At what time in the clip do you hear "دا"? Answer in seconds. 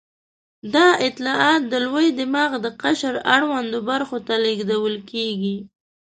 0.73-0.85